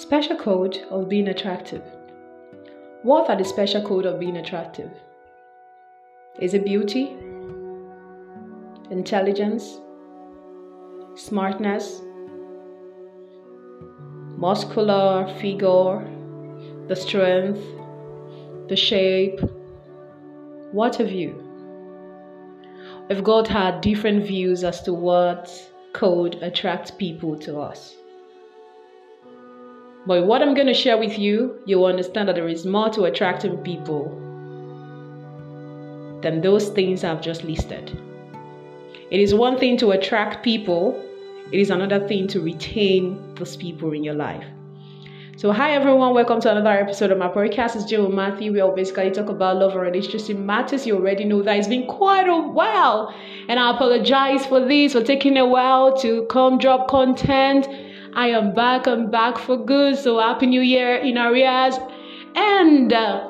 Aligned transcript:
Special 0.00 0.34
code 0.34 0.78
of 0.88 1.10
being 1.10 1.28
attractive. 1.28 1.82
What 3.02 3.28
are 3.28 3.36
the 3.36 3.44
special 3.44 3.86
code 3.86 4.06
of 4.06 4.18
being 4.18 4.38
attractive? 4.38 4.90
Is 6.40 6.54
it 6.54 6.64
beauty? 6.64 7.14
Intelligence? 8.90 9.78
Smartness? 11.16 12.00
Muscular 14.38 15.28
figure? 15.38 16.02
The 16.88 16.96
strength? 16.96 17.62
The 18.68 18.76
shape? 18.76 19.38
What 20.72 20.96
have 20.96 21.12
you? 21.12 21.44
If 23.10 23.22
God 23.22 23.46
had 23.46 23.82
different 23.82 24.26
views 24.26 24.64
as 24.64 24.80
to 24.84 24.94
what 24.94 25.52
code 25.92 26.36
attracts 26.36 26.90
people 26.90 27.38
to 27.40 27.60
us. 27.60 27.99
But 30.06 30.24
what 30.26 30.40
I'm 30.40 30.54
going 30.54 30.66
to 30.66 30.74
share 30.74 30.96
with 30.96 31.18
you, 31.18 31.58
you'll 31.66 31.84
understand 31.84 32.28
that 32.28 32.34
there 32.34 32.48
is 32.48 32.64
more 32.64 32.88
to 32.90 33.04
attracting 33.04 33.58
people 33.58 34.08
than 36.22 36.40
those 36.40 36.70
things 36.70 37.04
I've 37.04 37.20
just 37.20 37.44
listed. 37.44 38.00
It 39.10 39.20
is 39.20 39.34
one 39.34 39.58
thing 39.58 39.76
to 39.78 39.90
attract 39.90 40.42
people, 40.42 41.04
it 41.52 41.60
is 41.60 41.68
another 41.68 42.06
thing 42.08 42.28
to 42.28 42.40
retain 42.40 43.34
those 43.34 43.56
people 43.56 43.92
in 43.92 44.02
your 44.02 44.14
life. 44.14 44.44
So, 45.36 45.52
hi 45.52 45.72
everyone, 45.72 46.14
welcome 46.14 46.40
to 46.42 46.50
another 46.50 46.70
episode 46.70 47.10
of 47.10 47.18
my 47.18 47.28
podcast. 47.28 47.76
It's 47.76 47.84
Jill 47.84 48.10
Marthy. 48.10 48.48
We 48.48 48.60
all 48.60 48.74
basically 48.74 49.10
talk 49.10 49.28
about 49.28 49.56
love 49.56 49.72
and 49.72 49.82
relationship 49.82 50.38
matters. 50.38 50.86
You 50.86 50.96
already 50.96 51.24
know 51.24 51.42
that 51.42 51.58
it's 51.58 51.68
been 51.68 51.86
quite 51.86 52.28
a 52.28 52.36
while, 52.36 53.14
and 53.48 53.60
I 53.60 53.74
apologize 53.74 54.46
for 54.46 54.60
this 54.60 54.92
for 54.92 55.02
taking 55.02 55.36
a 55.36 55.46
while 55.46 55.94
to 55.98 56.24
come 56.30 56.56
drop 56.56 56.88
content. 56.88 57.68
I 58.14 58.28
am 58.28 58.54
back. 58.54 58.86
I'm 58.86 59.10
back 59.10 59.38
for 59.38 59.56
good. 59.56 59.96
So 59.98 60.18
happy 60.18 60.46
New 60.46 60.60
Year 60.60 60.96
in 60.96 61.16
areas 61.16 61.78
and 62.34 62.92
uh, 62.92 63.29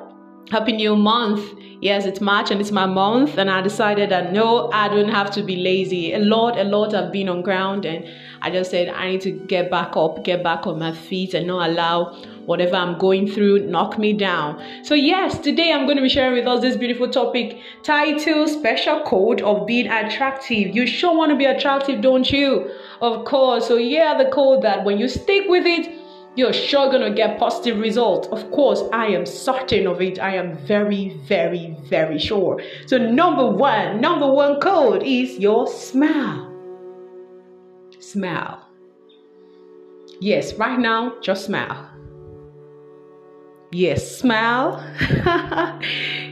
happy 0.50 0.72
New 0.72 0.96
Month. 0.96 1.54
Yes, 1.80 2.04
it's 2.04 2.20
March 2.20 2.50
and 2.50 2.60
it's 2.60 2.72
my 2.72 2.84
month, 2.84 3.38
and 3.38 3.48
I 3.48 3.62
decided 3.62 4.10
that 4.10 4.32
no, 4.32 4.70
I 4.70 4.88
don't 4.88 5.08
have 5.08 5.30
to 5.30 5.42
be 5.42 5.56
lazy. 5.56 6.12
A 6.12 6.18
lot, 6.18 6.58
a 6.58 6.64
lot 6.64 6.92
have 6.92 7.10
been 7.10 7.28
on 7.28 7.40
ground, 7.40 7.86
and 7.86 8.04
I 8.42 8.50
just 8.50 8.70
said 8.70 8.88
I 8.88 9.12
need 9.12 9.22
to 9.22 9.30
get 9.30 9.70
back 9.70 9.96
up, 9.96 10.22
get 10.24 10.42
back 10.42 10.66
on 10.66 10.78
my 10.78 10.92
feet, 10.92 11.32
and 11.32 11.46
not 11.46 11.70
allow 11.70 12.20
whatever 12.44 12.74
I'm 12.74 12.98
going 12.98 13.30
through 13.30 13.66
knock 13.66 13.96
me 13.96 14.12
down. 14.12 14.60
So, 14.84 14.94
yes, 14.94 15.38
today 15.38 15.72
I'm 15.72 15.86
going 15.86 15.96
to 15.96 16.02
be 16.02 16.08
sharing 16.08 16.34
with 16.34 16.46
us 16.46 16.60
this 16.60 16.76
beautiful 16.76 17.08
topic 17.08 17.60
title 17.82 18.48
Special 18.48 19.02
Code 19.04 19.40
of 19.40 19.66
Being 19.66 19.86
Attractive. 19.86 20.74
You 20.74 20.86
sure 20.86 21.16
want 21.16 21.30
to 21.30 21.36
be 21.36 21.44
attractive, 21.44 22.02
don't 22.02 22.30
you? 22.30 22.70
Of 23.00 23.24
course. 23.24 23.68
So, 23.68 23.76
yeah, 23.76 24.18
the 24.18 24.28
code 24.30 24.62
that 24.62 24.84
when 24.84 24.98
you 24.98 25.08
stick 25.08 25.44
with 25.48 25.64
it, 25.64 25.99
you're 26.40 26.54
sure 26.54 26.90
gonna 26.90 27.14
get 27.14 27.38
positive 27.38 27.78
results. 27.78 28.26
Of 28.28 28.50
course, 28.50 28.82
I 28.94 29.08
am 29.08 29.26
certain 29.26 29.86
of 29.86 30.00
it. 30.00 30.18
I 30.18 30.36
am 30.36 30.56
very, 30.56 31.10
very, 31.28 31.76
very 31.84 32.18
sure. 32.18 32.62
So, 32.86 32.96
number 32.96 33.46
one, 33.46 34.00
number 34.00 34.26
one 34.26 34.58
code 34.58 35.02
is 35.02 35.38
your 35.38 35.66
smile. 35.66 36.50
Smile. 37.98 38.66
Yes, 40.22 40.54
right 40.54 40.78
now, 40.78 41.20
just 41.20 41.44
smile. 41.44 41.90
Yes, 43.70 44.16
smile. 44.16 44.82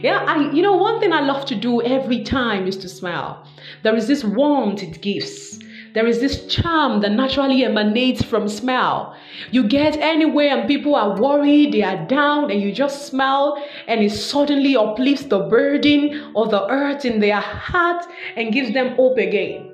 yeah, 0.01 0.25
I 0.27 0.51
you 0.51 0.63
know 0.63 0.75
one 0.75 0.99
thing 0.99 1.13
I 1.13 1.21
love 1.21 1.45
to 1.45 1.55
do 1.55 1.83
every 1.83 2.23
time 2.23 2.67
is 2.67 2.77
to 2.77 2.89
smile. 2.89 3.45
There 3.83 3.95
is 3.95 4.07
this 4.07 4.23
warmth 4.23 4.81
it 4.81 5.01
gives. 5.01 5.59
There 5.93 6.05
is 6.05 6.19
this 6.19 6.45
charm 6.45 7.01
that 7.01 7.13
naturally 7.13 7.63
emanates 7.63 8.21
from 8.21 8.47
smell. 8.47 9.15
You 9.51 9.67
get 9.67 9.97
anywhere 9.97 10.57
and 10.57 10.67
people 10.67 10.95
are 10.95 11.19
worried, 11.19 11.73
they 11.73 11.81
are 11.81 12.05
down, 12.05 12.51
and 12.51 12.61
you 12.61 12.71
just 12.71 13.07
smell, 13.07 13.63
and 13.87 14.01
it 14.03 14.11
suddenly 14.11 14.75
uplifts 14.75 15.25
the 15.25 15.39
burden 15.39 16.31
or 16.35 16.47
the 16.47 16.67
earth 16.67 17.05
in 17.05 17.19
their 17.19 17.39
heart 17.39 18.05
and 18.35 18.53
gives 18.53 18.71
them 18.71 18.95
hope 18.95 19.17
again. 19.17 19.71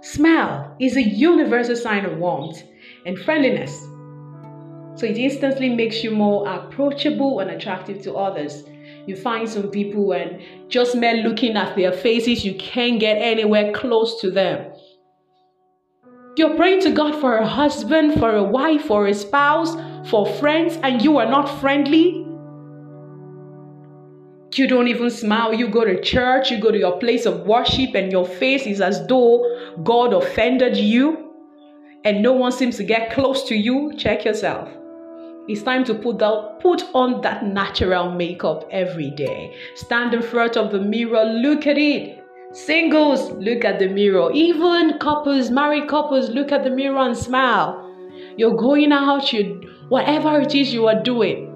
Smell 0.00 0.76
is 0.80 0.96
a 0.96 1.02
universal 1.02 1.76
sign 1.76 2.04
of 2.04 2.18
warmth 2.18 2.60
and 3.06 3.16
friendliness. 3.20 3.86
So 4.96 5.06
it 5.06 5.16
instantly 5.16 5.68
makes 5.68 6.02
you 6.02 6.10
more 6.10 6.46
approachable 6.48 7.38
and 7.38 7.50
attractive 7.52 8.02
to 8.02 8.14
others. 8.14 8.64
You 9.06 9.16
find 9.16 9.48
some 9.48 9.70
people, 9.70 10.12
and 10.12 10.40
just 10.68 10.96
mere 10.96 11.14
looking 11.14 11.56
at 11.56 11.76
their 11.76 11.92
faces, 11.92 12.44
you 12.44 12.54
can't 12.54 12.98
get 12.98 13.18
anywhere 13.18 13.72
close 13.72 14.20
to 14.20 14.30
them. 14.30 14.71
You're 16.34 16.56
praying 16.56 16.80
to 16.82 16.92
God 16.92 17.20
for 17.20 17.36
a 17.36 17.46
husband, 17.46 18.18
for 18.18 18.34
a 18.34 18.42
wife, 18.42 18.86
for 18.86 19.06
a 19.06 19.12
spouse, 19.12 19.76
for 20.08 20.26
friends, 20.26 20.78
and 20.82 21.02
you 21.02 21.18
are 21.18 21.28
not 21.28 21.60
friendly. 21.60 22.26
You 24.54 24.66
don't 24.66 24.88
even 24.88 25.10
smile. 25.10 25.52
You 25.52 25.68
go 25.68 25.84
to 25.84 26.00
church, 26.00 26.50
you 26.50 26.58
go 26.58 26.70
to 26.70 26.78
your 26.78 26.98
place 26.98 27.26
of 27.26 27.40
worship, 27.46 27.94
and 27.94 28.10
your 28.10 28.26
face 28.26 28.66
is 28.66 28.80
as 28.80 29.06
though 29.08 29.44
God 29.82 30.14
offended 30.14 30.76
you, 30.76 31.34
and 32.04 32.22
no 32.22 32.32
one 32.32 32.52
seems 32.52 32.78
to 32.78 32.84
get 32.84 33.12
close 33.12 33.46
to 33.48 33.54
you. 33.54 33.92
Check 33.98 34.24
yourself. 34.24 34.70
It's 35.48 35.62
time 35.62 35.84
to 35.84 35.94
put 35.94 36.18
that 36.20 36.60
put 36.60 36.82
on 36.94 37.20
that 37.22 37.44
natural 37.44 38.10
makeup 38.10 38.66
every 38.70 39.10
day. 39.10 39.54
Stand 39.74 40.14
in 40.14 40.22
front 40.22 40.56
of 40.56 40.72
the 40.72 40.80
mirror, 40.80 41.24
look 41.24 41.66
at 41.66 41.76
it. 41.76 42.21
Singles, 42.52 43.30
look 43.32 43.64
at 43.64 43.78
the 43.78 43.88
mirror. 43.88 44.30
Even 44.32 44.98
couples, 44.98 45.50
married 45.50 45.88
couples, 45.88 46.28
look 46.28 46.52
at 46.52 46.64
the 46.64 46.70
mirror 46.70 46.98
and 46.98 47.16
smile. 47.16 47.88
You're 48.36 48.56
going 48.56 48.92
out, 48.92 49.32
you 49.32 49.70
whatever 49.88 50.40
it 50.40 50.54
is 50.54 50.72
you 50.72 50.86
are 50.86 51.02
doing. 51.02 51.48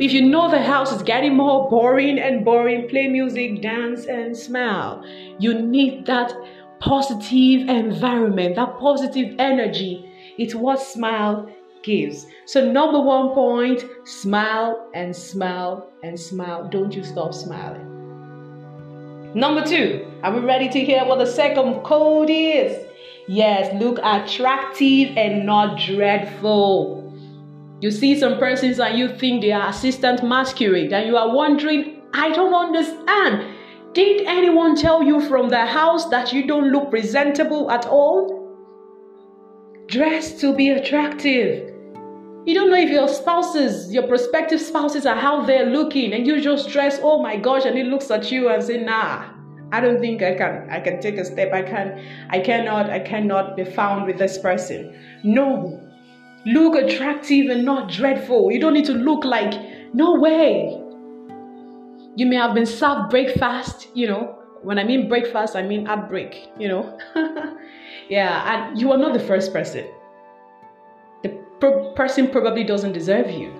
If 0.00 0.12
you 0.12 0.22
know 0.22 0.50
the 0.50 0.62
house 0.62 0.92
is 0.92 1.02
getting 1.02 1.36
more 1.36 1.68
boring 1.68 2.18
and 2.18 2.44
boring, 2.44 2.88
play 2.88 3.06
music, 3.06 3.60
dance, 3.60 4.06
and 4.06 4.36
smile. 4.36 5.04
You 5.38 5.60
need 5.60 6.06
that 6.06 6.32
positive 6.80 7.68
environment, 7.68 8.56
that 8.56 8.78
positive 8.78 9.36
energy. 9.38 10.10
It's 10.38 10.54
what 10.54 10.80
smile 10.80 11.48
gives. 11.82 12.26
So, 12.46 12.70
number 12.70 13.00
one 13.00 13.28
point 13.34 13.84
smile 14.04 14.90
and 14.94 15.14
smile 15.14 15.90
and 16.02 16.18
smile. 16.18 16.68
Don't 16.68 16.94
you 16.94 17.04
stop 17.04 17.34
smiling. 17.34 17.89
Number 19.34 19.64
two, 19.64 20.10
are 20.24 20.32
we 20.32 20.40
ready 20.40 20.68
to 20.68 20.80
hear 20.80 21.04
what 21.04 21.18
the 21.18 21.26
second 21.26 21.82
code 21.84 22.30
is? 22.30 22.84
Yes, 23.28 23.72
look 23.80 24.00
attractive 24.02 25.16
and 25.16 25.46
not 25.46 25.78
dreadful. 25.78 27.14
You 27.80 27.92
see 27.92 28.18
some 28.18 28.38
persons 28.38 28.80
and 28.80 28.98
you 28.98 29.08
think 29.16 29.42
they 29.42 29.52
are 29.52 29.68
assistant 29.68 30.24
masquerade, 30.24 30.92
and 30.92 31.06
you 31.06 31.16
are 31.16 31.32
wondering, 31.32 32.02
I 32.12 32.30
don't 32.32 32.52
understand. 32.52 33.54
Did 33.92 34.26
anyone 34.26 34.74
tell 34.74 35.02
you 35.02 35.20
from 35.20 35.48
the 35.48 35.64
house 35.64 36.10
that 36.10 36.32
you 36.32 36.46
don't 36.46 36.72
look 36.72 36.90
presentable 36.90 37.70
at 37.70 37.86
all? 37.86 38.36
Dress 39.86 40.40
to 40.40 40.54
be 40.54 40.70
attractive. 40.70 41.72
You 42.46 42.54
don't 42.54 42.70
know 42.70 42.76
if 42.76 42.88
your 42.88 43.06
spouses, 43.06 43.92
your 43.92 44.04
prospective 44.04 44.60
spouses, 44.62 45.04
are 45.04 45.14
how 45.14 45.44
they're 45.44 45.66
looking, 45.66 46.14
and 46.14 46.26
you 46.26 46.40
just 46.40 46.70
dress, 46.70 46.98
oh 47.02 47.22
my 47.22 47.36
gosh, 47.36 47.66
and 47.66 47.78
it 47.78 47.86
looks 47.86 48.10
at 48.10 48.32
you 48.32 48.48
and 48.48 48.62
say, 48.62 48.78
nah, 48.78 49.28
I 49.72 49.80
don't 49.80 50.00
think 50.00 50.22
I 50.22 50.34
can 50.34 50.68
I 50.70 50.80
can 50.80 51.00
take 51.00 51.18
a 51.18 51.24
step. 51.24 51.52
I 51.52 51.62
can 51.62 52.02
I 52.30 52.40
cannot 52.40 52.90
I 52.90 52.98
cannot 52.98 53.56
be 53.56 53.64
found 53.64 54.06
with 54.06 54.18
this 54.18 54.38
person. 54.38 54.98
No. 55.22 55.80
Look 56.46 56.74
attractive 56.74 57.50
and 57.50 57.64
not 57.64 57.90
dreadful. 57.90 58.50
You 58.50 58.58
don't 58.58 58.72
need 58.72 58.86
to 58.86 58.94
look 58.94 59.24
like 59.24 59.52
no 59.94 60.14
way. 60.14 60.82
You 62.16 62.26
may 62.26 62.36
have 62.36 62.54
been 62.54 62.66
served 62.66 63.10
breakfast, 63.10 63.88
you 63.94 64.08
know. 64.08 64.38
When 64.62 64.78
I 64.78 64.84
mean 64.84 65.08
breakfast, 65.08 65.54
I 65.54 65.62
mean 65.62 65.86
at 65.86 66.08
break, 66.08 66.48
you 66.58 66.68
know. 66.68 66.98
yeah, 68.08 68.70
and 68.70 68.80
you 68.80 68.90
are 68.92 68.98
not 68.98 69.12
the 69.12 69.20
first 69.20 69.52
person 69.52 69.86
person 71.94 72.28
probably 72.30 72.64
doesn't 72.64 72.92
deserve 72.92 73.30
you. 73.30 73.52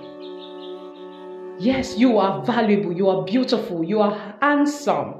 Yes, 1.58 1.98
you 1.98 2.18
are 2.18 2.42
valuable, 2.42 2.92
you 2.92 3.08
are 3.10 3.22
beautiful, 3.24 3.84
you 3.84 4.00
are 4.00 4.34
handsome, 4.40 5.14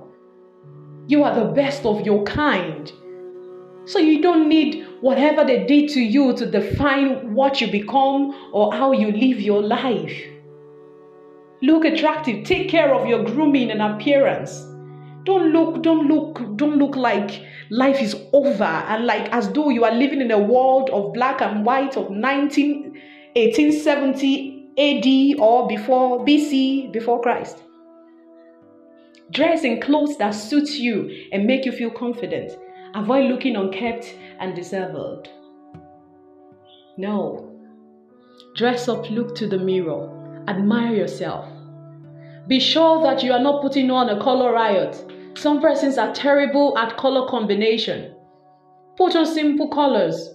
you 1.07 1.23
are 1.23 1.35
the 1.35 1.53
best 1.53 1.85
of 1.85 2.01
your 2.07 2.25
kind. 2.25 2.91
So 3.85 3.99
you 3.99 4.23
don't 4.23 4.49
need 4.49 4.87
whatever 5.01 5.45
they 5.45 5.67
did 5.67 5.91
to 5.91 6.01
you 6.01 6.35
to 6.37 6.51
define 6.51 7.35
what 7.35 7.61
you 7.61 7.71
become 7.71 8.35
or 8.53 8.73
how 8.73 8.93
you 8.93 9.13
live 9.13 9.41
your 9.41 9.63
life. 9.63 10.17
Look 11.63 11.85
attractive, 11.85 12.45
take 12.45 12.71
care 12.71 12.95
of 12.95 13.07
your 13.07 13.23
grooming 13.25 13.71
and 13.71 13.83
appearance. 13.83 14.70
Don't 15.25 15.53
look, 15.53 15.83
don't 15.83 16.09
look, 16.09 16.57
don't 16.57 16.79
look 16.79 16.97
like 16.97 17.45
life 17.71 18.01
is 18.01 18.17
over 18.33 18.65
and 18.65 19.05
like 19.05 19.29
as 19.33 19.51
though 19.53 19.69
you 19.69 19.85
are 19.85 19.93
living 19.93 20.21
in 20.21 20.31
a 20.31 20.39
world 20.39 20.91
of 20.91 21.13
black 21.13 21.41
and 21.43 21.65
white 21.65 21.97
of 21.97 22.11
19, 22.11 22.83
1870 23.37 24.61
AD 24.79 25.41
or 25.41 25.69
before 25.69 26.25
BC, 26.25 26.93
before 26.93 27.21
Christ. 27.21 27.63
Dress 29.31 29.63
in 29.63 29.81
clothes 29.81 30.17
that 30.19 30.31
suit 30.31 30.71
you 30.71 31.29
and 31.33 31.47
make 31.47 31.65
you 31.65 31.73
feel 31.73 31.91
confident. 31.91 32.53
Avoid 32.95 33.31
looking 33.31 33.57
unkept 33.57 34.17
and 34.41 34.57
disheveled. 34.57 35.29
No. 36.97 37.47
Dress 38.57 38.89
up, 38.89 39.09
look 39.11 39.37
to 39.37 39.47
the 39.47 39.59
mirror, 39.59 40.45
admire 40.49 40.95
yourself. 40.95 41.47
Be 42.51 42.59
sure 42.59 43.01
that 43.05 43.23
you 43.23 43.33
are 43.33 43.39
not 43.39 43.63
putting 43.63 43.93
on 43.93 44.09
a 44.09 44.21
color 44.21 44.53
riot. 44.53 45.05
Some 45.35 45.61
persons 45.61 45.97
are 45.99 46.13
terrible 46.13 46.77
at 46.77 46.97
color 46.97 47.29
combination. 47.29 48.13
Put 48.97 49.15
on 49.15 49.25
simple 49.25 49.69
colors. 49.69 50.29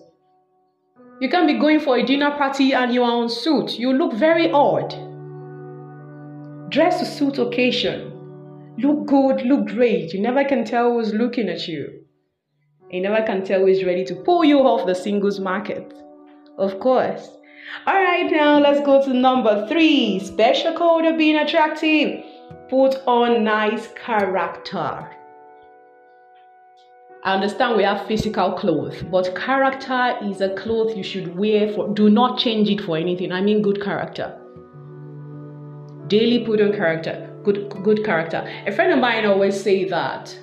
You 1.20 1.28
can't 1.28 1.46
be 1.46 1.60
going 1.60 1.82
for 1.82 1.98
a 1.98 2.06
dinner 2.06 2.32
party 2.32 2.74
and 2.74 2.94
you 2.94 3.04
are 3.04 3.12
on 3.12 3.28
suit. 3.28 3.78
You 3.78 3.92
look 3.92 4.14
very 4.14 4.50
odd. 4.50 4.92
Dress 6.72 7.00
to 7.00 7.06
suit 7.06 7.38
occasion. 7.38 8.14
Look 8.78 9.08
good, 9.08 9.42
look 9.42 9.68
great. 9.68 10.14
You 10.14 10.22
never 10.22 10.46
can 10.46 10.64
tell 10.64 10.94
who's 10.94 11.14
looking 11.14 11.50
at 11.50 11.68
you. 11.68 12.00
You 12.92 13.02
never 13.02 13.26
can 13.26 13.44
tell 13.44 13.60
who 13.60 13.68
is 13.68 13.84
ready 13.84 14.06
to 14.06 14.16
pull 14.16 14.46
you 14.46 14.60
off 14.60 14.88
the 14.88 14.96
singles 14.96 15.42
market. 15.42 15.94
Of 16.58 16.80
course. 16.80 17.28
All 17.88 17.94
right, 17.94 18.30
now 18.32 18.60
let's 18.60 18.86
go 18.86 19.04
to 19.04 19.14
number 19.14 19.68
three. 19.68 20.20
Special 20.20 20.74
code 20.74 21.06
of 21.06 21.18
being 21.18 21.38
attractive. 21.38 22.24
Put 22.70 22.96
on 23.06 23.44
nice 23.44 23.90
character. 23.94 25.10
I 27.24 27.34
understand 27.34 27.76
we 27.76 27.84
have 27.84 28.06
physical 28.08 28.54
clothes, 28.54 29.02
but 29.12 29.36
character 29.36 30.16
is 30.24 30.42
a 30.42 30.54
cloth 30.56 30.96
you 30.96 31.04
should 31.04 31.36
wear 31.36 31.74
for. 31.74 31.90
Do 31.90 32.10
not 32.10 32.38
change 32.38 32.70
it 32.70 32.82
for 32.82 32.98
anything. 32.98 33.32
I 33.32 33.42
mean, 33.42 33.64
good 33.64 33.82
character. 33.82 34.40
Daily 36.08 36.46
put 36.46 36.62
on 36.62 36.72
character. 36.72 37.32
Good, 37.44 37.70
good 37.84 38.06
character. 38.06 38.48
A 38.68 38.72
friend 38.72 38.94
of 38.94 39.00
mine 39.00 39.26
always 39.26 39.60
say 39.60 39.86
that 39.90 40.38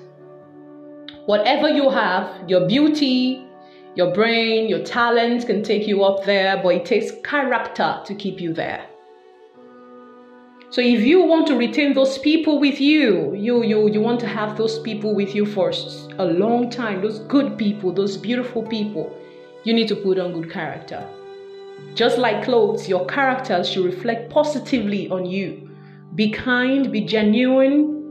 whatever 1.26 1.68
you 1.68 1.88
have, 1.88 2.48
your 2.48 2.66
beauty, 2.66 3.46
your 3.94 4.12
brain, 4.14 4.68
your 4.68 4.82
talent 4.82 5.46
can 5.46 5.62
take 5.62 5.86
you 5.86 6.02
up 6.02 6.24
there, 6.24 6.60
but 6.62 6.74
it 6.74 6.86
takes 6.86 7.12
character 7.22 8.00
to 8.06 8.14
keep 8.14 8.40
you 8.40 8.54
there. 8.54 8.86
So 10.70 10.80
if 10.80 11.02
you 11.02 11.22
want 11.22 11.46
to 11.48 11.56
retain 11.58 11.92
those 11.92 12.16
people 12.16 12.58
with 12.58 12.80
you, 12.80 13.34
you 13.34 13.62
you 13.62 13.90
you 13.90 14.00
want 14.00 14.20
to 14.20 14.26
have 14.26 14.56
those 14.56 14.78
people 14.78 15.14
with 15.14 15.34
you 15.34 15.44
for 15.44 15.70
a 16.18 16.24
long 16.24 16.70
time, 16.70 17.02
those 17.02 17.18
good 17.18 17.58
people, 17.58 17.92
those 17.92 18.16
beautiful 18.16 18.62
people, 18.62 19.14
you 19.64 19.74
need 19.74 19.88
to 19.88 19.96
put 19.96 20.18
on 20.18 20.32
good 20.32 20.50
character. 20.50 21.06
Just 21.94 22.16
like 22.16 22.44
clothes, 22.44 22.88
your 22.88 23.04
character 23.04 23.62
should 23.62 23.84
reflect 23.84 24.30
positively 24.30 25.10
on 25.10 25.26
you. 25.26 25.68
Be 26.14 26.30
kind, 26.30 26.90
be 26.90 27.02
genuine, 27.02 28.02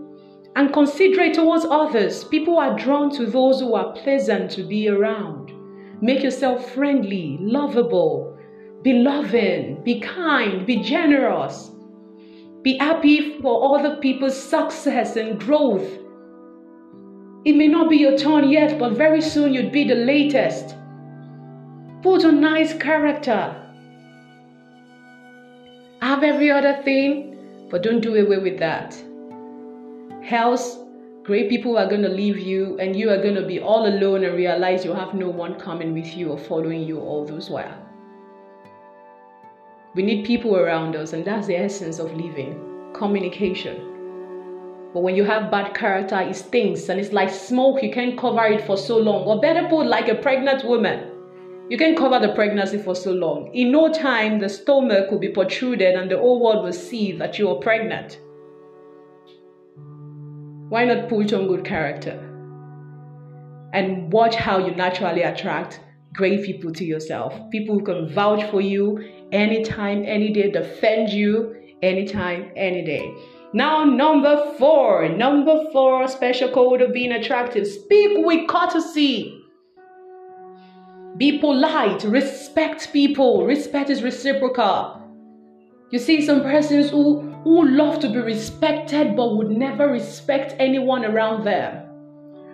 and 0.55 0.71
considerate 0.71 1.33
towards 1.33 1.65
others. 1.65 2.23
People 2.25 2.59
are 2.59 2.77
drawn 2.77 3.09
to 3.15 3.25
those 3.25 3.59
who 3.59 3.73
are 3.73 3.93
pleasant 3.93 4.51
to 4.51 4.63
be 4.63 4.87
around. 4.87 5.50
Make 6.01 6.23
yourself 6.23 6.71
friendly, 6.73 7.37
lovable, 7.39 8.35
be 8.81 8.93
loving, 8.93 9.83
be 9.83 9.99
kind, 9.99 10.65
be 10.65 10.81
generous. 10.81 11.69
Be 12.63 12.77
happy 12.77 13.39
for 13.39 13.77
other 13.77 13.97
people's 13.97 14.41
success 14.41 15.15
and 15.15 15.39
growth. 15.39 15.87
It 17.45 17.53
may 17.53 17.67
not 17.67 17.89
be 17.89 17.97
your 17.97 18.17
turn 18.17 18.49
yet, 18.49 18.79
but 18.79 18.93
very 18.93 19.21
soon 19.21 19.53
you'd 19.53 19.71
be 19.71 19.87
the 19.87 19.95
latest. 19.95 20.75
Put 22.01 22.25
on 22.25 22.41
nice 22.41 22.73
character. 22.73 23.55
Have 26.01 26.23
every 26.23 26.49
other 26.49 26.81
thing, 26.83 27.67
but 27.69 27.83
don't 27.83 28.01
do 28.01 28.15
away 28.15 28.39
with 28.39 28.57
that. 28.57 28.95
Else, 30.29 30.79
great 31.31 31.49
people 31.49 31.77
are 31.77 31.87
going 31.87 32.01
to 32.01 32.09
leave 32.09 32.37
you, 32.37 32.77
and 32.77 32.93
you 32.93 33.09
are 33.09 33.21
going 33.21 33.35
to 33.35 33.47
be 33.47 33.57
all 33.57 33.87
alone 33.87 34.25
and 34.25 34.35
realize 34.35 34.83
you 34.83 34.91
have 34.91 35.13
no 35.13 35.29
one 35.29 35.57
coming 35.57 35.93
with 35.93 36.13
you 36.13 36.27
or 36.27 36.37
following 36.37 36.83
you 36.83 36.99
all 36.99 37.23
those 37.25 37.49
while. 37.49 37.73
We 39.95 40.03
need 40.03 40.25
people 40.25 40.57
around 40.57 40.97
us, 40.97 41.13
and 41.13 41.23
that's 41.23 41.47
the 41.47 41.55
essence 41.55 41.99
of 41.99 42.13
living 42.13 42.91
communication. 42.93 43.77
But 44.93 45.03
when 45.03 45.15
you 45.15 45.23
have 45.23 45.49
bad 45.49 45.73
character, 45.73 46.19
it 46.19 46.35
stinks 46.35 46.89
and 46.89 46.99
it's 46.99 47.13
like 47.13 47.29
smoke, 47.29 47.81
you 47.81 47.93
can't 47.93 48.17
cover 48.17 48.43
it 48.47 48.67
for 48.67 48.75
so 48.75 48.97
long. 48.97 49.23
Or 49.23 49.39
better 49.39 49.69
put, 49.69 49.87
like 49.87 50.09
a 50.09 50.15
pregnant 50.15 50.65
woman. 50.65 51.11
You 51.69 51.77
can 51.77 51.95
cover 51.95 52.19
the 52.19 52.33
pregnancy 52.33 52.77
for 52.77 52.93
so 52.93 53.13
long. 53.13 53.51
In 53.53 53.71
no 53.71 53.87
time, 53.87 54.39
the 54.39 54.49
stomach 54.49 55.09
will 55.09 55.19
be 55.19 55.29
protruded 55.29 55.95
and 55.95 56.11
the 56.11 56.17
whole 56.17 56.43
world 56.43 56.65
will 56.65 56.73
see 56.73 57.13
that 57.13 57.39
you 57.39 57.47
are 57.51 57.55
pregnant. 57.55 58.19
Why 60.71 60.85
not 60.85 61.09
put 61.09 61.33
on 61.33 61.49
good 61.49 61.65
character? 61.65 62.17
And 63.73 64.09
watch 64.09 64.35
how 64.35 64.57
you 64.65 64.73
naturally 64.73 65.21
attract 65.21 65.81
great 66.13 66.45
people 66.45 66.71
to 66.71 66.85
yourself. 66.85 67.37
People 67.51 67.77
who 67.77 67.83
can 67.83 68.07
vouch 68.07 68.49
for 68.49 68.61
you 68.61 69.03
anytime, 69.33 70.05
any 70.05 70.31
day, 70.31 70.49
defend 70.49 71.09
you 71.09 71.57
anytime, 71.81 72.53
any 72.55 72.85
day. 72.85 73.13
Now, 73.51 73.83
number 73.83 74.53
four. 74.57 75.09
Number 75.09 75.69
four, 75.73 76.07
special 76.07 76.49
code 76.53 76.81
of 76.81 76.93
being 76.93 77.11
attractive. 77.11 77.67
Speak 77.67 78.25
with 78.25 78.47
courtesy. 78.47 79.43
Be 81.17 81.37
polite. 81.37 82.05
Respect 82.05 82.93
people. 82.93 83.45
Respect 83.45 83.89
is 83.89 84.03
reciprocal. 84.03 85.01
You 85.91 85.99
see 85.99 86.25
some 86.25 86.43
persons 86.43 86.89
who 86.91 87.30
who 87.43 87.67
love 87.67 87.99
to 87.99 88.09
be 88.09 88.19
respected 88.19 89.15
but 89.15 89.35
would 89.35 89.49
never 89.49 89.87
respect 89.87 90.55
anyone 90.59 91.05
around 91.05 91.43
them. 91.43 91.87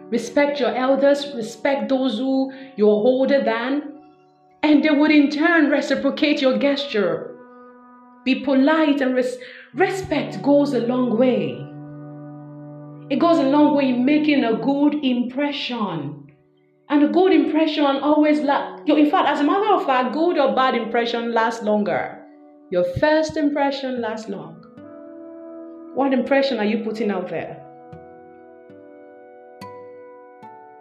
Respect 0.10 0.60
your 0.60 0.74
elders, 0.74 1.34
respect 1.36 1.90
those 1.90 2.18
who 2.18 2.54
you're 2.78 2.88
older 2.88 3.44
than, 3.44 4.00
and 4.64 4.84
they 4.84 4.90
would 4.90 5.12
in 5.12 5.30
turn 5.30 5.70
reciprocate 5.70 6.42
your 6.42 6.58
gesture. 6.58 7.36
Be 8.24 8.36
polite 8.44 9.02
and 9.02 9.16
res- 9.16 9.38
respect 9.74 10.42
goes 10.42 10.74
a 10.74 10.80
long 10.80 11.18
way. 11.18 11.64
It 13.10 13.20
goes 13.20 13.38
a 13.38 13.44
long 13.44 13.76
way 13.76 13.90
in 13.90 14.06
making 14.06 14.44
a 14.44 14.58
good 14.58 14.96
impression. 15.04 16.32
And 16.90 17.04
a 17.04 17.08
good 17.10 17.34
impression 17.34 17.86
always 17.86 18.40
lasts. 18.40 18.84
In 18.88 19.10
fact, 19.12 19.28
as 19.28 19.42
a 19.42 19.44
matter 19.44 19.74
of 19.74 19.86
fact, 19.86 20.14
good 20.14 20.38
or 20.38 20.56
bad 20.56 20.76
impression 20.76 21.34
lasts 21.34 21.64
longer. 21.64 22.24
Your 22.70 22.86
first 23.00 23.36
impression 23.36 24.02
lasts 24.02 24.30
long. 24.30 24.67
What 25.98 26.14
impression 26.14 26.60
are 26.60 26.64
you 26.64 26.84
putting 26.84 27.10
out 27.10 27.28
there? 27.28 27.56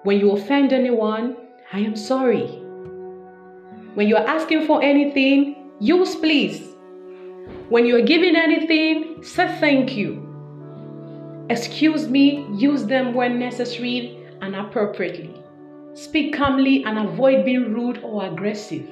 When 0.02 0.20
you 0.20 0.32
offend 0.32 0.74
anyone, 0.74 1.38
I 1.72 1.78
am 1.78 1.96
sorry. 1.96 2.44
When 3.94 4.08
you 4.08 4.16
are 4.16 4.26
asking 4.26 4.66
for 4.66 4.82
anything, 4.82 5.72
use 5.80 6.14
please. 6.16 6.60
When 7.70 7.86
you 7.86 7.96
are 7.96 8.02
giving 8.02 8.36
anything, 8.36 9.24
say 9.24 9.56
thank 9.58 9.96
you. 9.96 11.46
Excuse 11.48 12.08
me, 12.08 12.46
use 12.54 12.84
them 12.84 13.14
when 13.14 13.38
necessary 13.38 14.22
and 14.42 14.54
appropriately. 14.54 15.34
Speak 15.94 16.36
calmly 16.36 16.84
and 16.84 16.98
avoid 16.98 17.46
being 17.46 17.72
rude 17.72 18.00
or 18.02 18.26
aggressive. 18.26 18.86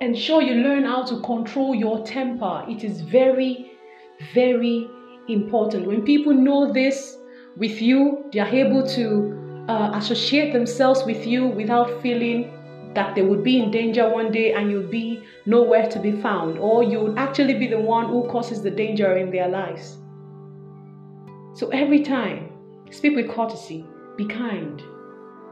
Ensure 0.00 0.42
you 0.42 0.54
learn 0.54 0.82
how 0.82 1.04
to 1.04 1.20
control 1.20 1.76
your 1.76 2.04
temper. 2.04 2.64
It 2.68 2.82
is 2.82 3.02
very, 3.02 3.70
very 4.34 4.90
important. 5.28 5.86
When 5.86 6.02
people 6.02 6.32
know 6.32 6.72
this 6.72 7.16
with 7.56 7.80
you, 7.80 8.24
they 8.32 8.40
are 8.40 8.48
able 8.48 8.86
to 8.88 9.64
uh, 9.68 9.92
associate 9.94 10.52
themselves 10.52 11.04
with 11.04 11.26
you 11.26 11.46
without 11.46 12.02
feeling 12.02 12.52
that 12.94 13.14
they 13.14 13.22
would 13.22 13.42
be 13.42 13.60
in 13.60 13.70
danger 13.70 14.08
one 14.08 14.32
day 14.32 14.54
and 14.54 14.70
you'll 14.70 14.88
be 14.88 15.22
nowhere 15.44 15.86
to 15.88 15.98
be 15.98 16.12
found, 16.12 16.58
or 16.58 16.82
you 16.82 17.00
would 17.00 17.18
actually 17.18 17.54
be 17.54 17.66
the 17.66 17.78
one 17.78 18.06
who 18.06 18.26
causes 18.28 18.62
the 18.62 18.70
danger 18.70 19.16
in 19.16 19.30
their 19.30 19.48
lives. 19.48 19.98
So 21.54 21.68
every 21.68 22.02
time, 22.02 22.50
speak 22.90 23.16
with 23.16 23.28
courtesy, 23.28 23.84
be 24.16 24.26
kind, 24.26 24.82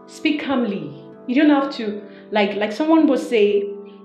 speak 0.06 0.42
calmly. 0.42 1.02
You 1.26 1.34
don't 1.34 1.50
have 1.50 1.74
to, 1.76 2.02
like, 2.30 2.56
like 2.56 2.72
someone 2.72 3.06
would 3.06 3.18
say, 3.18 3.62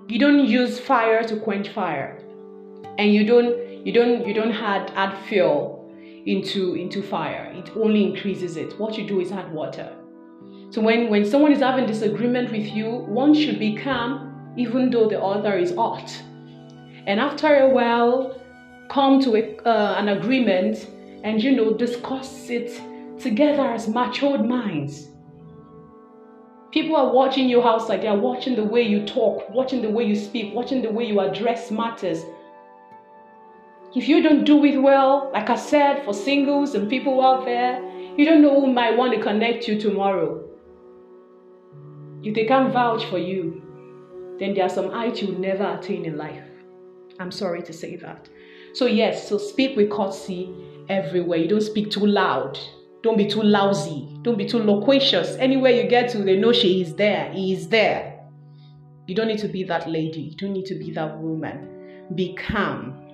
you 0.07 0.19
don't 0.19 0.45
use 0.45 0.79
fire 0.79 1.23
to 1.23 1.37
quench 1.37 1.69
fire, 1.69 2.21
and 2.97 3.13
you 3.13 3.25
don't 3.25 3.68
you 3.85 3.93
don't 3.93 4.27
you 4.27 4.33
don't 4.33 4.51
add 4.51 4.91
add 4.95 5.17
fuel 5.27 5.79
into 6.25 6.75
into 6.75 7.01
fire. 7.01 7.51
It 7.55 7.71
only 7.75 8.03
increases 8.03 8.57
it. 8.57 8.77
What 8.79 8.97
you 8.97 9.07
do 9.07 9.21
is 9.21 9.31
add 9.31 9.51
water. 9.53 9.95
So 10.71 10.81
when 10.81 11.09
when 11.09 11.25
someone 11.25 11.51
is 11.51 11.59
having 11.59 11.85
disagreement 11.85 12.51
with 12.51 12.67
you 12.67 12.89
one 12.89 13.33
should 13.33 13.57
be 13.57 13.75
calm 13.75 14.53
even 14.57 14.89
though 14.89 15.07
the 15.07 15.21
other 15.21 15.57
is 15.57 15.73
hot. 15.75 16.11
And 17.07 17.19
after 17.19 17.55
a 17.55 17.69
while 17.69 18.39
come 18.89 19.21
to 19.21 19.35
a, 19.35 19.57
uh, 19.65 19.95
an 19.97 20.09
agreement 20.09 20.87
and 21.23 21.41
you 21.41 21.55
know 21.55 21.73
discuss 21.73 22.49
it 22.49 22.81
together 23.19 23.63
as 23.63 23.87
matured 23.87 24.45
minds. 24.45 25.07
People 26.71 26.95
are 26.97 27.11
watching 27.11 27.49
you 27.49 27.63
outside 27.63 28.01
they 28.01 28.07
are 28.07 28.17
watching 28.17 28.55
the 28.55 28.63
way 28.63 28.81
you 28.81 29.05
talk 29.05 29.49
watching 29.49 29.81
the 29.81 29.89
way 29.89 30.03
you 30.03 30.15
speak 30.15 30.53
watching 30.53 30.81
the 30.81 30.91
way 30.91 31.05
you 31.05 31.19
address 31.19 31.71
matters 31.71 32.23
if 33.95 34.07
you 34.07 34.21
don't 34.21 34.43
do 34.43 34.63
it 34.65 34.77
well, 34.77 35.31
like 35.33 35.49
I 35.49 35.55
said, 35.55 36.05
for 36.05 36.13
singles 36.13 36.75
and 36.75 36.89
people 36.89 37.25
out 37.25 37.45
there, 37.45 37.83
you 38.17 38.25
don't 38.25 38.41
know 38.41 38.59
who 38.59 38.71
might 38.71 38.97
want 38.97 39.13
to 39.15 39.21
connect 39.21 39.67
you 39.67 39.79
tomorrow. 39.79 40.45
If 42.21 42.35
they 42.35 42.45
can't 42.45 42.71
vouch 42.71 43.05
for 43.05 43.17
you, 43.17 43.63
then 44.39 44.53
there 44.53 44.65
are 44.65 44.69
some 44.69 44.91
heights 44.91 45.21
you'll 45.21 45.39
never 45.39 45.77
attain 45.77 46.05
in 46.05 46.17
life. 46.17 46.43
I'm 47.19 47.31
sorry 47.31 47.63
to 47.63 47.73
say 47.73 47.95
that. 47.97 48.29
So, 48.73 48.85
yes, 48.85 49.27
so 49.27 49.37
speak 49.37 49.75
with 49.75 49.89
courtesy 49.89 50.53
everywhere. 50.87 51.39
You 51.39 51.47
don't 51.47 51.61
speak 51.61 51.89
too 51.89 52.05
loud. 52.05 52.59
Don't 53.01 53.17
be 53.17 53.27
too 53.27 53.41
lousy. 53.41 54.07
Don't 54.21 54.37
be 54.37 54.45
too 54.45 54.59
loquacious. 54.59 55.35
Anywhere 55.37 55.71
you 55.71 55.89
get 55.89 56.09
to, 56.11 56.19
they 56.19 56.37
know 56.37 56.51
she 56.51 56.81
is 56.81 56.95
there. 56.95 57.31
He 57.31 57.53
is 57.53 57.69
there. 57.69 58.19
You 59.07 59.15
don't 59.15 59.27
need 59.27 59.39
to 59.39 59.47
be 59.47 59.63
that 59.63 59.89
lady. 59.89 60.21
You 60.21 60.35
don't 60.35 60.53
need 60.53 60.65
to 60.67 60.75
be 60.75 60.91
that 60.91 61.17
woman. 61.17 62.05
Be 62.15 62.35
calm. 62.35 63.08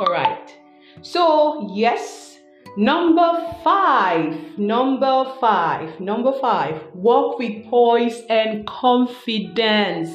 All 0.00 0.12
right. 0.12 0.54
So, 1.02 1.72
yes, 1.74 2.38
number 2.76 3.54
five. 3.64 4.56
Number 4.56 5.32
five. 5.40 5.98
Number 5.98 6.32
five. 6.40 6.80
Walk 6.94 7.38
with 7.38 7.66
poise 7.66 8.22
and 8.30 8.64
confidence. 8.66 10.10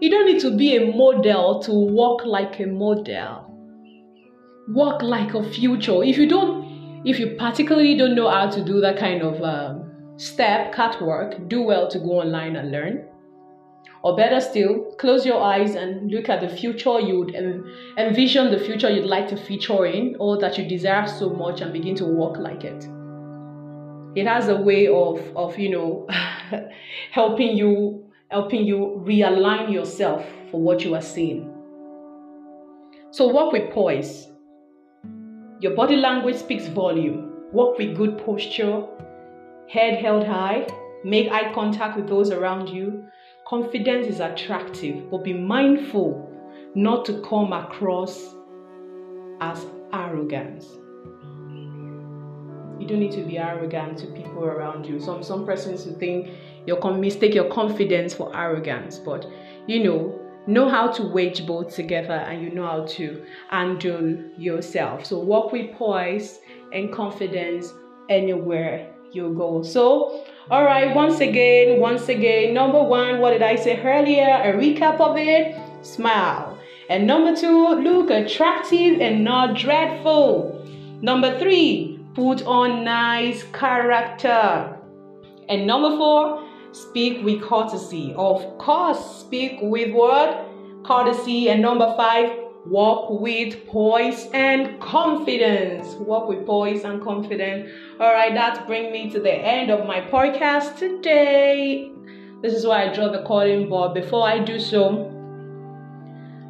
You 0.00 0.10
don't 0.10 0.26
need 0.26 0.40
to 0.40 0.54
be 0.54 0.76
a 0.76 0.94
model 0.94 1.62
to 1.62 1.72
walk 1.72 2.26
like 2.26 2.60
a 2.60 2.66
model. 2.66 3.50
Walk 4.68 5.02
like 5.02 5.32
a 5.32 5.42
future. 5.50 6.02
If 6.02 6.18
you 6.18 6.28
don't, 6.28 7.02
if 7.06 7.18
you 7.18 7.36
particularly 7.38 7.96
don't 7.96 8.14
know 8.14 8.28
how 8.28 8.50
to 8.50 8.62
do 8.62 8.80
that 8.82 8.98
kind 8.98 9.22
of 9.22 9.42
um, 9.42 10.18
step, 10.18 10.74
catwalk, 10.74 11.48
do 11.48 11.62
well 11.62 11.88
to 11.88 11.98
go 11.98 12.20
online 12.20 12.56
and 12.56 12.70
learn. 12.70 13.08
Or 14.02 14.16
better 14.16 14.40
still, 14.40 14.94
close 14.98 15.24
your 15.24 15.42
eyes 15.42 15.74
and 15.74 16.10
look 16.10 16.28
at 16.28 16.40
the 16.40 16.48
future 16.48 17.00
you 17.00 17.20
would 17.20 17.34
envision 17.96 18.50
the 18.50 18.58
future 18.58 18.90
you'd 18.90 19.06
like 19.06 19.28
to 19.28 19.36
feature 19.36 19.86
in 19.86 20.16
or 20.18 20.38
that 20.38 20.58
you 20.58 20.68
desire 20.68 21.06
so 21.06 21.30
much 21.30 21.60
and 21.62 21.72
begin 21.72 21.94
to 21.96 22.04
walk 22.04 22.36
like 22.36 22.64
it. 22.64 22.86
It 24.14 24.26
has 24.26 24.48
a 24.48 24.56
way 24.56 24.86
of, 24.88 25.20
of 25.36 25.58
you 25.58 25.70
know, 25.70 26.06
helping 27.10 27.56
you 27.56 28.04
helping 28.30 28.64
you 28.64 29.00
realign 29.06 29.72
yourself 29.72 30.26
for 30.50 30.60
what 30.60 30.82
you 30.84 30.94
are 30.94 31.02
seeing. 31.02 31.50
So 33.10 33.28
walk 33.28 33.52
with 33.52 33.72
poise. 33.72 34.28
Your 35.60 35.76
body 35.76 35.96
language 35.96 36.36
speaks 36.36 36.66
volume. 36.66 37.32
Walk 37.52 37.78
with 37.78 37.96
good 37.96 38.18
posture, 38.18 38.82
head 39.70 40.02
held 40.02 40.26
high, 40.26 40.66
make 41.04 41.30
eye 41.30 41.54
contact 41.54 41.96
with 41.96 42.08
those 42.08 42.32
around 42.32 42.68
you. 42.68 43.04
Confidence 43.46 44.06
is 44.06 44.20
attractive, 44.20 45.10
but 45.10 45.22
be 45.24 45.32
mindful 45.32 46.30
not 46.74 47.04
to 47.04 47.20
come 47.20 47.52
across 47.52 48.34
as 49.40 49.66
arrogance. 49.92 50.66
You 52.80 52.88
don't 52.88 53.00
need 53.00 53.12
to 53.12 53.24
be 53.24 53.38
arrogant 53.38 53.98
to 53.98 54.06
people 54.08 54.44
around 54.44 54.86
you. 54.86 54.98
Some 54.98 55.22
some 55.22 55.44
persons 55.44 55.84
who 55.84 55.92
think 55.92 56.30
your 56.66 56.80
mistake 56.94 57.34
your 57.34 57.48
confidence 57.50 58.14
for 58.14 58.34
arrogance, 58.36 58.98
but 58.98 59.26
you 59.66 59.84
know 59.84 60.20
know 60.46 60.68
how 60.68 60.88
to 60.92 61.02
wage 61.02 61.46
both 61.46 61.74
together 61.74 62.14
and 62.14 62.42
you 62.42 62.50
know 62.50 62.66
how 62.66 62.84
to 62.84 63.24
handle 63.50 64.16
yourself. 64.36 65.04
So 65.06 65.18
walk 65.18 65.52
with 65.52 65.72
poise 65.74 66.40
and 66.72 66.92
confidence 66.92 67.72
anywhere 68.08 68.92
you 69.12 69.34
go. 69.34 69.62
So, 69.62 70.24
all 70.50 70.64
right, 70.64 70.94
once 70.94 71.20
again, 71.20 71.80
once 71.80 72.08
again, 72.08 72.52
number 72.52 72.82
one, 72.82 73.18
what 73.18 73.30
did 73.30 73.42
I 73.42 73.56
say 73.56 73.80
earlier? 73.80 74.24
A 74.24 74.52
recap 74.52 75.00
of 75.00 75.16
it 75.16 75.56
smile. 75.84 76.58
And 76.90 77.06
number 77.06 77.34
two, 77.34 77.68
look 77.68 78.10
attractive 78.10 79.00
and 79.00 79.24
not 79.24 79.56
dreadful. 79.56 80.62
Number 81.00 81.38
three, 81.38 81.98
put 82.14 82.42
on 82.44 82.84
nice 82.84 83.44
character. 83.54 84.78
And 85.48 85.66
number 85.66 85.96
four, 85.96 86.46
speak 86.72 87.24
with 87.24 87.40
courtesy. 87.40 88.12
Of 88.14 88.58
course, 88.58 89.20
speak 89.20 89.58
with 89.62 89.92
what? 89.92 90.46
Courtesy. 90.84 91.48
And 91.48 91.62
number 91.62 91.94
five, 91.96 92.43
walk 92.66 93.20
with 93.20 93.66
poise 93.66 94.28
and 94.32 94.80
confidence. 94.80 95.94
Walk 95.94 96.28
with 96.28 96.46
poise 96.46 96.84
and 96.84 97.02
confidence. 97.02 97.70
All 98.00 98.12
right, 98.12 98.32
that 98.34 98.66
brings 98.66 98.92
me 98.92 99.10
to 99.10 99.20
the 99.20 99.32
end 99.32 99.70
of 99.70 99.86
my 99.86 100.00
podcast 100.00 100.78
today. 100.78 101.90
This 102.42 102.54
is 102.54 102.66
why 102.66 102.88
I 102.88 102.94
draw 102.94 103.08
the 103.08 103.22
calling, 103.22 103.68
but 103.68 103.94
before 103.94 104.26
I 104.26 104.38
do 104.38 104.58
so, 104.58 105.10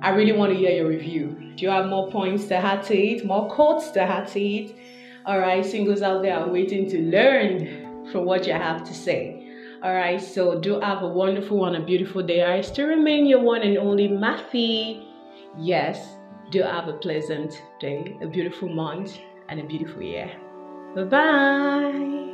I 0.03 0.11
really 0.11 0.33
want 0.33 0.53
to 0.53 0.59
hear 0.59 0.73
your 0.73 0.89
review. 0.89 1.37
Do 1.57 1.65
you 1.65 1.71
have 1.71 1.87
more 1.87 2.11
points 2.11 2.47
to 2.47 2.57
add 2.57 2.83
to 2.85 2.97
it, 2.97 3.25
more 3.25 3.49
quotes 3.49 3.91
to 3.93 4.03
add 4.03 4.29
to 4.29 4.41
it? 4.41 4.77
All 5.25 5.39
right, 5.39 5.65
singles 5.65 6.03
out 6.03 6.23
there 6.23 6.37
are 6.37 6.49
waiting 6.49 6.89
to 6.91 6.99
learn 7.01 8.11
from 8.13 8.25
what 8.25 8.47
you 8.47 8.53
have 8.53 8.85
to 8.85 8.95
say. 8.95 9.41
All 9.83 9.95
right, 9.95 10.21
so 10.21 10.61
do 10.61 10.81
have 10.81 11.03
a 11.03 11.09
wonderful 11.09 11.59
one, 11.59 11.75
a 11.75 11.85
beautiful 11.85 12.23
day. 12.23 12.43
I 12.43 12.61
still 12.61 12.87
remain 12.87 13.27
your 13.27 13.41
one 13.41 13.63
and 13.63 13.79
only 13.79 14.09
Marthy. 14.09 15.14
Yes, 15.59 16.17
do 16.51 16.63
have 16.63 16.89
a 16.89 16.95
pleasant 16.95 17.63
day, 17.81 18.17
a 18.21 18.27
beautiful 18.27 18.69
month, 18.69 19.19
and 19.49 19.61
a 19.61 19.65
beautiful 19.65 20.03
year. 20.03 20.31
Bye 20.95 21.05
bye. 21.05 22.34